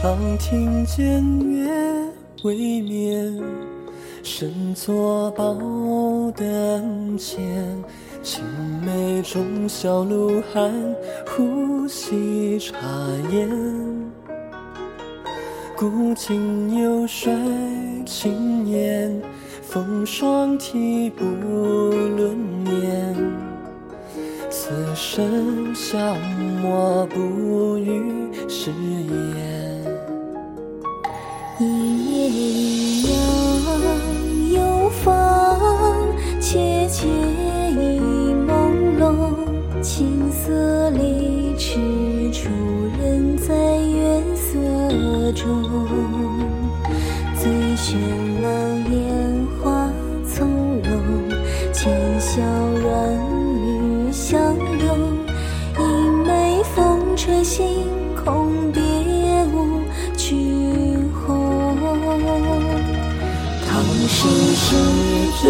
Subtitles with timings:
[0.00, 1.68] 常听见月
[2.44, 3.36] 未眠，
[4.22, 5.56] 身坐宝
[6.36, 7.42] 灯前，
[8.22, 8.44] 青
[8.86, 10.72] 梅中小露寒，
[11.26, 12.76] 呼吸茶
[13.32, 13.50] 烟。
[15.76, 17.34] 古今有衰
[18.06, 19.20] 青年，
[19.62, 23.16] 风霜体不论年。
[24.48, 25.98] 此生消
[26.62, 29.87] 磨不语誓言。
[32.38, 33.20] 一夜一样
[34.52, 35.58] 有芳，
[36.40, 39.02] 切切意朦胧。
[39.82, 41.80] 青涩离痴，
[42.30, 42.48] 主
[43.00, 44.46] 人在月色
[45.32, 45.64] 中。
[47.40, 47.96] 最绚
[48.40, 48.48] 烂
[48.92, 49.90] 烟花
[50.24, 50.48] 从
[50.82, 50.92] 容，
[51.72, 52.86] 浅笑软
[53.56, 54.86] 语相拥。
[55.76, 55.82] 一
[56.24, 57.66] 眉风吹星
[58.24, 58.37] 空，
[64.68, 64.76] 诗诗
[65.40, 65.48] 翩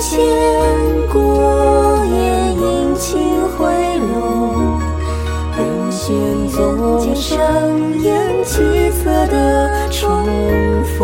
[0.00, 2.16] 跹，过眼
[2.56, 2.64] 阴
[2.96, 3.20] 晴
[3.50, 3.60] 回
[3.98, 4.80] 笼。
[5.54, 7.38] 人间总上
[8.00, 8.08] 演
[8.42, 10.02] 凄恻的重
[10.96, 10.98] 逢，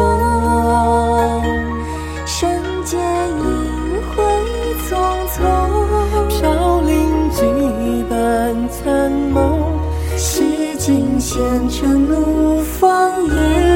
[2.24, 3.40] 山间一
[4.08, 4.24] 回
[4.88, 4.88] 匆
[5.28, 5.36] 匆。
[6.30, 6.88] 飘零
[7.28, 7.44] 几
[8.08, 9.38] 般残梦，
[10.16, 13.69] 洗尽纤尘怒放，也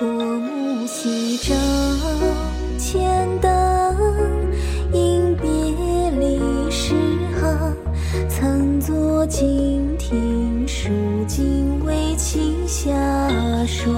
[0.00, 1.52] 薄暮夕照
[2.78, 3.50] 千灯，
[4.92, 5.50] 迎别
[6.20, 6.38] 离
[6.70, 6.94] 时
[7.40, 7.76] 行。
[8.28, 10.88] 曾作镜听书，
[11.26, 12.94] 今为卿下
[13.66, 13.92] 霜。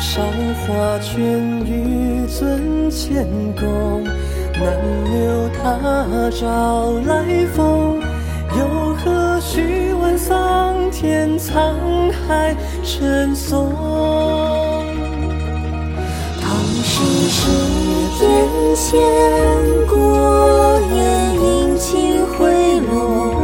[0.00, 0.20] 韶
[0.66, 1.22] 华卷
[1.64, 3.24] 玉尊前
[3.54, 4.02] 宫，
[4.54, 8.02] 难留他朝来风。
[8.58, 13.93] 又何须问桑田沧海沉颂？
[16.94, 17.42] 唐诗诗
[18.20, 18.22] 翩
[18.76, 19.02] 跹，
[19.88, 21.02] 过眼
[21.34, 23.34] 阴晴回落。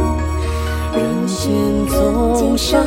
[0.95, 1.51] 人间
[1.89, 2.81] 总上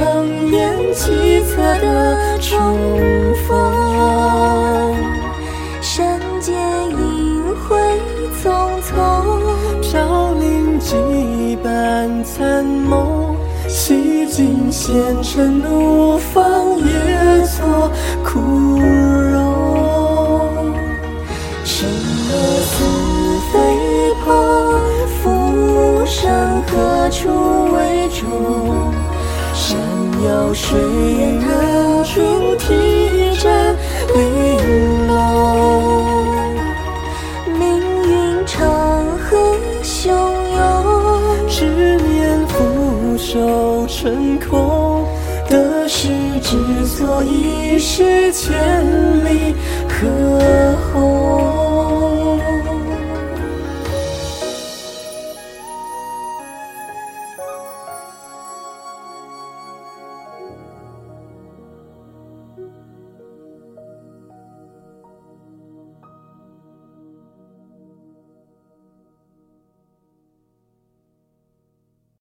[0.51, 2.79] 演凄恻的重
[3.47, 3.53] 逢，
[5.83, 6.57] 山间
[6.89, 6.93] 一
[7.69, 7.77] 回
[8.43, 8.43] 匆
[8.81, 8.91] 匆。
[9.83, 10.97] 飘零几
[11.63, 13.37] 般残梦，
[13.69, 17.91] 洗尽纤尘怒放，也作
[18.25, 18.79] 枯
[27.15, 27.29] 处
[27.73, 28.93] 为重？
[29.55, 29.79] 山
[30.27, 31.47] 摇水人
[32.03, 33.77] 逐涕战
[34.15, 34.19] 玲
[35.07, 35.15] 珑。
[37.57, 37.63] 命
[38.03, 38.59] 运长
[39.19, 40.11] 河汹
[40.57, 40.59] 涌，
[41.49, 41.65] 执
[41.97, 45.07] 念俯首成空，
[45.49, 46.09] 得失
[46.43, 48.53] 之所以是千
[49.25, 49.55] 里
[49.89, 51.74] 和。